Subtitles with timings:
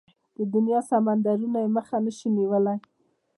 [0.37, 2.79] د دنيا سمندرونه يې مخه نشي نيولای.